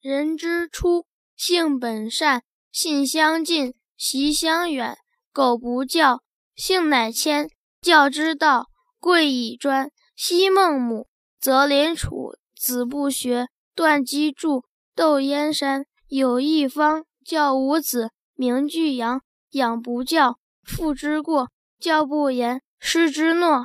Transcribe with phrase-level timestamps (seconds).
[0.00, 4.96] 人之初性本善性相近习相远
[5.32, 6.22] 苟不教
[6.54, 8.68] 性乃迁教之道
[9.00, 11.08] 贵以专昔孟母
[11.40, 14.62] 择邻处子不学断机杼
[14.94, 23.64] 窦燕山有义方教五子名俱扬养不教父之过教不严师之惰